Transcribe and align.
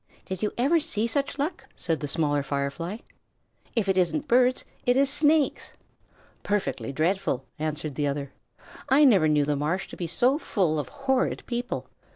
"Did 0.25 0.41
you 0.41 0.51
ever 0.57 0.79
see 0.79 1.05
such 1.05 1.37
luck?" 1.37 1.67
said 1.75 1.99
the 1.99 2.07
Smaller 2.07 2.41
Firefly. 2.41 2.97
"If 3.75 3.87
it 3.87 3.97
isn't 3.97 4.27
birds 4.27 4.65
it 4.83 4.97
is 4.97 5.11
snakes." 5.11 5.73
"Perfectly 6.41 6.91
dreadful!" 6.91 7.45
answered 7.59 7.93
the 7.93 8.07
other. 8.07 8.33
"I 8.89 9.05
never 9.05 9.27
knew 9.27 9.45
the 9.45 9.55
marsh 9.55 9.87
to 9.89 9.95
be 9.95 10.07
so 10.07 10.39
full 10.39 10.79
of 10.79 10.89
horrid 10.89 11.43
people. 11.45 11.85